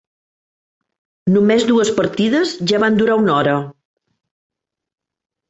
Només 1.35 1.65
dues 1.71 1.91
partides 1.99 2.55
ja 2.73 2.81
van 2.85 2.99
durar 3.03 3.19
una 3.27 3.37
hora. 3.43 3.55